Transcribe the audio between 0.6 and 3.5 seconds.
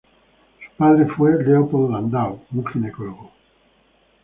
Su padre fue Leopold Landau, un ginecólogo.